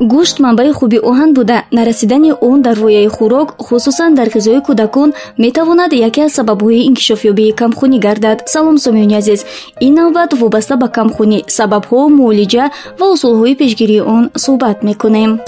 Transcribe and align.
гӯшт 0.00 0.36
манбаи 0.44 0.72
хуби 0.72 0.98
оҳан 1.10 1.34
буда. 1.34 1.64
Нарасидани 1.72 2.32
он 2.40 2.62
дар 2.62 2.76
вояи 2.78 3.08
хӯрок 3.08 3.48
хусусан 3.58 4.14
дар 4.14 4.28
ғизои 4.28 4.60
кӯдакон 4.66 5.14
метавонад 5.38 5.92
яке 5.92 6.22
аз 6.26 6.32
сабабҳои 6.38 6.86
инкишофёбии 6.88 7.56
камхунӣ 7.60 7.98
гардад. 8.06 8.38
Салом 8.46 8.76
сомиёни 8.84 9.16
азиз. 9.20 9.44
Ин 9.80 9.94
навбат 9.94 10.30
вобаста 10.40 10.76
ба 10.76 10.88
камхунӣ. 10.88 11.38
Сабабҳо 11.56 12.08
муолиҷа 12.18 12.64
ва 12.98 13.06
усулҳои 13.14 13.54
пешгирии 13.60 14.00
он 14.00 14.30
суҳбат 14.44 14.78
мекунем 14.88 15.40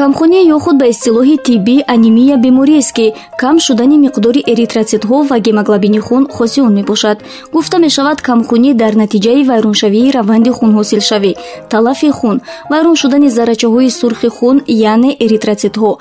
камхунӣ 0.00 0.40
ё 0.54 0.58
худ 0.64 0.76
ба 0.82 0.86
истилоҳи 0.92 1.36
тиббӣ 1.46 1.76
анемия 1.94 2.36
бемориест 2.44 2.92
ки 2.96 3.06
кам 3.40 3.56
шудани 3.66 3.96
миқдори 4.04 4.40
эритроцитҳо 4.52 5.16
ва 5.30 5.36
гемоглобини 5.46 6.00
хун 6.06 6.22
хоси 6.36 6.60
он 6.66 6.72
мебошад. 6.78 7.18
Гуфта 7.54 7.76
мешавад 7.86 8.18
камхунӣ 8.28 8.70
дар 8.82 8.92
натиҷаи 9.02 9.46
вайроншавии 9.50 10.12
раванди 10.16 10.50
хунҳосилшавӣ 10.58 11.32
талафи 11.72 12.10
хун. 12.18 12.36
Вайрон 12.70 12.96
шудани 13.02 13.28
заррачаҳои 13.36 13.90
сурхи 14.00 14.28
хун 14.36 14.56
яъне 14.92 15.10
эритроцитҳо. 15.24 15.92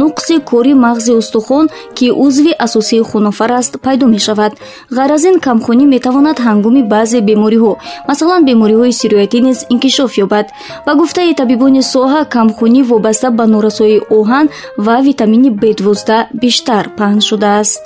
Нуқси 0.00 0.34
кори 0.50 0.72
мағзи 0.84 1.12
устухон 1.20 1.64
ки 1.96 2.06
узви 2.24 2.52
асосии 2.66 3.02
хунофар 3.10 3.52
аст 3.60 3.72
пайдо 3.84 4.06
мешавад. 4.16 4.52
Ғайр 4.96 5.10
аз 5.16 5.24
ин 5.30 5.36
камхунӣ 5.46 5.84
метавонад 5.94 6.38
ҳангоми 6.46 6.82
баъзе 6.92 7.20
бемориҳо. 7.28 7.72
Масалан 8.08 8.42
бемориҳои 8.48 8.92
сироятӣ 9.00 9.38
низ 9.46 9.58
инкишоф 9.72 10.12
ёбад. 10.24 10.46
Ба 10.86 10.92
гуфтаи 11.00 11.34
табибони 11.40 11.82
соҳа 11.94 12.20
камхунӣ 12.34 12.82
вобаста 12.90 13.30
ба 13.38 13.43
норасоии 13.54 14.04
оҳан 14.18 14.46
ва 14.86 14.96
витамини 15.08 15.50
б12 15.62 16.26
бештар 16.42 16.84
паҳн 16.98 17.20
шудааст. 17.28 17.82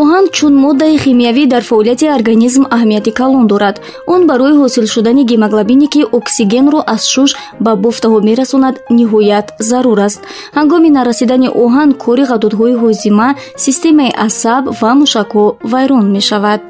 Оҳан 0.00 0.24
чун 0.36 0.54
моддаи 0.64 0.96
химиявӣ 1.04 1.44
дар 1.52 1.62
фаъолияти 1.70 2.06
организм 2.18 2.62
аҳамияти 2.74 3.12
калон 3.20 3.46
дорад. 3.52 3.76
Он 4.14 4.20
барои 4.30 4.58
ҳосил 4.60 4.86
шудани 4.94 5.22
гемоглобине 5.30 5.86
ки 5.94 6.02
оксигенро 6.18 6.80
аз 6.94 7.02
шуш 7.12 7.30
ба 7.64 7.72
бофтаҳо 7.84 8.18
мерасонад 8.28 8.74
ниҳоят 8.98 9.46
зарур 9.70 9.98
аст. 10.08 10.20
Ҳангоми 10.56 10.90
нарасидани 10.98 11.48
оҳан 11.64 11.90
кори 12.04 12.24
ғадудҳои 12.30 12.74
ҳозима 12.82 13.28
системаи 13.64 14.12
асаб 14.26 14.62
ва 14.80 14.90
мушакҳо 15.00 15.44
вайрон 15.72 16.06
мешавад 16.16 16.62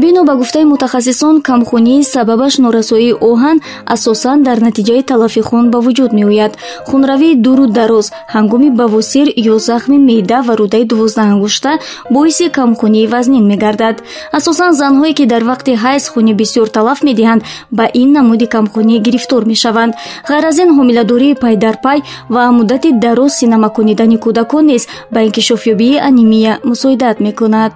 бино 0.00 0.24
ба 0.24 0.34
гуфтаи 0.40 0.64
мутахассисон 0.64 1.34
камхунӣ 1.48 1.96
сабабаш 2.14 2.54
норасоии 2.64 3.18
оҳан 3.30 3.58
асосан 3.94 4.38
дар 4.46 4.58
натиҷаи 4.66 5.02
талафи 5.10 5.40
хун 5.48 5.64
ба 5.72 5.78
вуҷуд 5.84 6.12
меояд. 6.18 6.52
Хунравии 6.88 7.34
дуру 7.44 7.66
дароз 7.78 8.06
ҳангоми 8.34 8.70
бавосир 8.80 9.26
ё 9.52 9.56
захми 9.68 9.98
меъда 10.08 10.38
ва 10.46 10.54
рӯдаи 10.60 10.84
дувоздаҳангушта 10.90 11.72
боиси 12.14 12.46
камхунии 12.58 13.06
вазнин 13.12 13.44
мегардад. 13.50 13.96
Асосан 14.38 14.72
занҳое 14.80 15.12
ки 15.18 15.24
дар 15.32 15.42
вақти 15.50 15.72
ҳайз 15.84 16.04
хуни 16.12 16.32
бисёр 16.40 16.66
талаф 16.76 16.98
медиҳанд 17.08 17.42
ба 17.78 17.84
ин 18.02 18.08
намуди 18.16 18.46
камхунӣ 18.54 18.96
гирифтор 19.06 19.42
мешаванд. 19.52 19.92
Ғайр 20.28 20.44
аз 20.50 20.58
ин 20.62 20.70
ҳомиладории 20.78 21.38
пайдарпай 21.44 21.98
ва 22.34 22.42
муддати 22.58 22.90
дароз 23.04 23.32
синамакунидани 23.40 24.16
кӯдакон 24.24 24.64
низ 24.70 24.82
ба 25.12 25.20
инкишофёбии 25.26 26.00
анемия 26.08 26.52
мусоидат 26.70 27.16
мекунад 27.26 27.74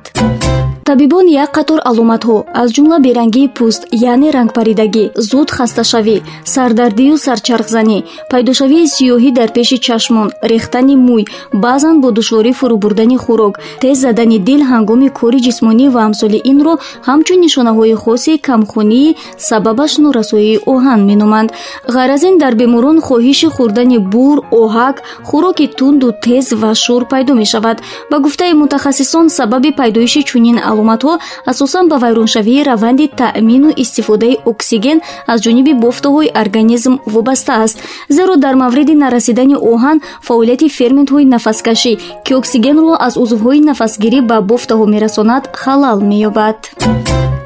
табибон 0.85 1.27
як 1.31 1.51
қатор 1.57 1.79
аломатҳо. 1.91 2.37
Аз 2.61 2.69
ҷумла 2.75 2.99
берангии 3.07 3.49
пӯст 3.57 3.83
яъне 4.11 4.29
рангпаридагӣ 4.37 5.05
зуд 5.31 5.49
хасташавӣ 5.57 6.17
сардардию 6.55 7.17
сарчархзанӣ. 7.27 7.99
Пайдошавии 8.31 8.91
сиёҳӣ 8.95 9.31
дар 9.39 9.51
пеши 9.57 9.79
чашмон 9.87 10.29
рехтани 10.51 10.97
мӯй 11.07 11.25
баъзан 11.65 11.97
бо 12.03 12.09
душворӣ 12.19 12.53
фурӯбурдани 12.59 13.17
хӯрок 13.25 13.55
тез 13.83 13.97
задани 14.05 14.39
дил 14.49 14.61
ҳангоми 14.71 15.09
кори 15.19 15.41
ҷисмонӣ 15.47 15.87
ва 15.95 16.01
амсоли 16.09 16.39
инро 16.53 16.75
ҳамчун 17.09 17.39
нишонаҳои 17.45 17.95
хоси 18.03 18.33
камхунии 18.49 19.17
сабабаш 19.49 19.93
норасоии 20.05 20.61
оҳан 20.75 21.01
меноманд. 21.09 21.49
Ғайр 21.95 22.11
аз 22.17 22.23
ин 22.29 22.37
дар 22.43 22.55
беморон 22.61 22.99
хоҳиши 23.07 23.49
хӯрдани 23.57 23.99
бур 24.13 24.37
оҳак 24.63 24.97
хӯроки 25.29 25.67
тунду 25.79 26.09
тез 26.25 26.47
ва 26.61 26.73
шӯр 26.85 27.03
пайдо 27.13 27.33
мешавад. 27.43 27.77
Ба 28.11 28.17
гуфтаи 28.25 28.53
мутахассисон 28.61 29.27
сабаби 29.39 29.71
пайдоиши 29.81 30.23
чунин 30.31 30.59
аломатҳо 30.73 31.13
асосан 31.53 31.85
ба 31.91 31.97
вайроншавии 32.05 32.65
раванди 32.71 33.07
таъмину 33.21 33.71
истифодаи 33.83 34.39
оксиген 34.53 34.99
аз 35.33 35.39
ҷониби 35.45 35.73
бофтаҳои 35.85 36.33
организм 36.43 36.95
вобаста 37.15 37.53
аст. 37.65 37.77
Зеро 38.17 38.35
дар 38.45 38.55
мавриди 38.63 38.95
нарасидани 39.05 39.57
оҳан 39.73 39.99
фаъолияти 40.27 40.69
ферментҳои 40.79 41.31
нафаскашӣ 41.35 41.93
ки 42.25 42.33
оксигенро 42.41 42.93
аз 43.07 43.15
узвҳои 43.23 43.61
нафасгирӣ 43.71 44.21
ба 44.31 44.37
бофтаҳо 44.51 44.85
мерасонад 44.95 45.43
халал 45.63 45.99
меёбад 46.11 46.59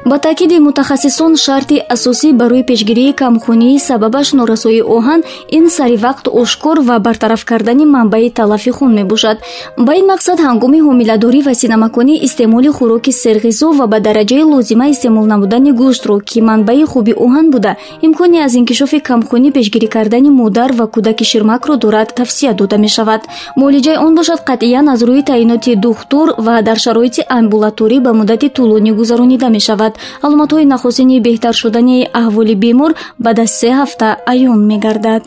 ба 0.07 0.19
таъкиди 0.19 0.59
мутахассисон 0.59 1.35
шарти 1.35 1.77
асосӣ 1.93 2.29
барои 2.33 2.63
пешгирии 2.63 3.13
камхунии 3.21 3.79
сабабаш 3.87 4.27
норасоии 4.39 4.81
оҳан 4.97 5.21
ин 5.57 5.65
саривақт 5.77 6.25
ошкор 6.41 6.77
ва 6.87 6.99
бартараф 6.99 7.43
кардани 7.45 7.85
манбаи 7.85 8.29
талафи 8.29 8.71
хун 8.71 8.91
мебошад. 8.99 9.37
Ба 9.77 9.91
ин 9.99 10.05
мақсад 10.13 10.37
ҳангоми 10.47 10.79
ҳомиладорӣ 10.87 11.39
ва 11.47 11.53
синамаконӣ 11.61 12.15
истеъмоли 12.27 12.69
хӯроки 12.77 13.11
серғизо 13.23 13.67
ва 13.79 13.85
ба 13.91 13.99
дараҷаи 13.99 14.43
лозима 14.51 14.85
истеъмол 14.93 15.25
намудани 15.33 15.71
гӯштро 15.71 16.15
ки 16.29 16.39
манбаи 16.41 16.85
хуби 16.91 17.13
оҳан 17.25 17.45
буда 17.53 17.75
имкони 18.05 18.37
аз 18.45 18.53
инкишофи 18.59 18.99
камхунӣ 18.99 19.49
пешгирӣ 19.57 19.87
кардани 19.95 20.29
модар 20.29 20.71
ва 20.79 20.85
кӯдаки 20.93 21.23
ширмакро 21.31 21.75
дорад 21.83 22.09
тавсия 22.15 22.53
дода 22.53 22.77
мешавад. 22.77 23.21
Муолиҷаи 23.59 23.97
он 24.05 24.15
бошад 24.15 24.39
қатъиян 24.49 24.87
аз 24.93 25.01
рӯи 25.07 25.23
таъиноти 25.29 25.75
духтур 25.75 26.27
ва 26.45 26.61
дар 26.61 26.77
шароити 26.85 27.21
амбулаторӣ 27.37 27.97
ба 28.05 28.11
муддати 28.13 28.47
тӯлонӣ 28.55 28.91
гузаронида 28.99 29.49
мешавад 29.49 29.93
аломатҳои 30.25 30.65
нахостини 30.73 31.19
беҳтар 31.27 31.53
шудани 31.61 32.07
аҳволи 32.21 32.55
бемор 32.63 32.91
баъд 33.25 33.37
аз 33.45 33.51
се 33.59 33.69
ҳафта 33.79 34.07
аён 34.33 34.59
мегардад 34.71 35.23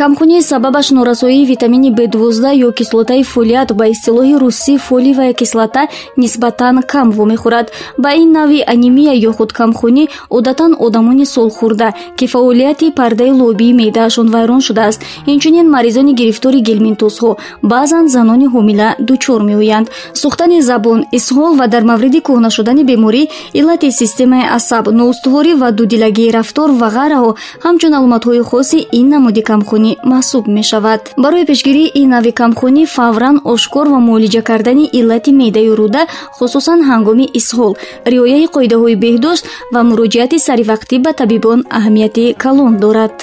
камхунии 0.00 0.40
сабабаш 0.40 0.90
норасоии 0.96 1.44
витамини 1.44 1.90
б12 1.90 2.56
ё 2.66 2.72
кислотаи 2.72 3.22
фолиат 3.22 3.68
ба 3.78 3.84
истилоҳи 3.94 4.34
русӣ 4.42 4.78
фолиевая 4.78 5.34
кислота 5.34 5.82
нисбатан 6.16 6.82
кам 6.92 7.10
вомехӯрад. 7.10 7.66
Ба 7.98 8.10
ин 8.22 8.32
навъи 8.32 8.64
анемия 8.72 9.14
ё 9.28 9.32
худ 9.36 9.52
камхунӣ 9.52 10.04
одатан 10.30 10.72
одамони 10.86 11.26
солхӯрда 11.34 11.88
ки 12.18 12.26
фаъолияти 12.32 12.92
пардаи 12.98 13.32
лобии 13.40 13.72
меъдаашон 13.80 14.28
вайрон 14.34 14.60
шудааст. 14.60 15.00
Инчунин 15.26 15.66
маризони 15.70 16.14
гирифтори 16.14 16.60
гелминтозҳо 16.68 17.36
баъзан 17.62 18.08
занони 18.08 18.46
ҳомила 18.54 18.88
дучор 19.08 19.40
меоянд. 19.42 19.90
Сӯхтани 20.20 20.62
забон 20.62 21.00
исҳол 21.18 21.52
ва 21.60 21.66
дар 21.68 21.82
мавриди 21.90 22.20
кӯҳна 22.26 22.50
шудани 22.56 22.84
беморӣ 22.90 23.22
иллати 23.58 23.90
системаи 24.00 24.48
асаб 24.58 24.84
ноустуворӣ 24.98 25.52
ва 25.60 25.68
дудилагии 25.78 26.32
рафтор 26.38 26.70
ва 26.80 26.88
ғайраҳо 26.96 27.30
ҳамчун 27.64 27.92
аломатҳои 27.98 28.42
хоси 28.50 28.78
ин 28.98 29.06
намуди 29.14 29.42
камхунӣ 29.90 30.08
маҳсуб 30.12 30.44
мешавад. 30.48 31.00
Барои 31.16 31.44
пешгирии 31.44 31.92
ин 32.00 32.08
нави 32.14 32.32
камхунӣ 32.32 32.84
фавран 32.86 33.36
ошкор 33.44 33.86
ва 33.88 33.98
муолиҷа 34.08 34.42
кардани 34.42 34.90
иллати 34.98 35.32
меъдаи 35.40 35.70
рӯда 35.78 36.02
хусусан 36.36 36.80
ҳангоми 36.90 37.26
исҳол 37.38 37.72
риояи 38.12 38.46
қоидаҳои 38.54 38.96
беҳдошт 39.04 39.44
ва 39.74 39.80
муроҷиати 39.88 40.38
саривақтӣ 40.46 40.96
ба 41.04 41.12
табибон 41.20 41.58
аҳамияти 41.78 42.24
калон 42.42 42.72
дорад 42.84 43.14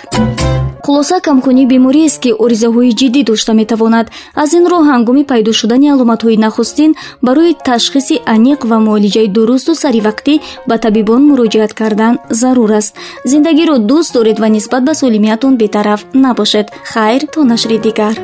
хулоса 0.86 1.18
камкунӣ 1.28 1.64
бемориест 1.74 2.18
ки 2.24 2.32
оризаҳои 2.44 2.92
ҷиддӣ 3.00 3.22
дошта 3.30 3.52
метавонад. 3.62 4.06
Аз 4.44 4.50
ин 4.58 4.66
роҳ 4.72 4.84
ҳангоми 4.92 5.24
пайдо 5.32 5.52
шудани 5.60 5.88
аломатҳои 5.96 6.38
нахустин 6.46 6.92
барои 7.28 7.54
ташхиси 7.68 8.16
аниқ 8.36 8.60
ва 8.70 8.78
муолиҷаи 8.88 9.28
дурусту 9.36 9.72
саривақтӣ 9.84 10.34
ба 10.70 10.76
табибон 10.86 11.22
муроҷиат 11.30 11.72
кардан 11.80 12.14
зарур 12.42 12.72
аст. 12.80 12.94
Зиндагиро 13.32 13.76
дӯст 13.90 14.12
доред 14.18 14.38
ва 14.44 14.48
нисбат 14.56 14.84
ба 14.88 14.94
солимиятон 15.02 15.54
бетараф 15.62 16.02
набошед. 16.24 16.68
Хайр 16.92 17.22
то 17.34 17.40
нашри 17.52 17.78
дигар. 17.88 18.16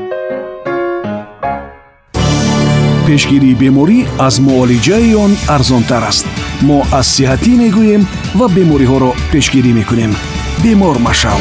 Пешгирии 3.08 3.56
беморӣ 3.62 4.00
аз 4.28 4.36
муолиҷаи 4.48 5.16
он 5.26 5.32
арзонтар 5.56 6.04
аст. 6.12 6.26
Мо 6.68 6.78
аз 7.00 7.08
сиҳатӣ 7.16 7.52
мегӯем 7.62 8.04
ва 8.40 8.48
бемориҳоро 8.56 9.12
пешгирӣ 9.32 9.72
мекунем. 9.80 10.12
Бемор 10.64 10.98
машав 11.08 11.40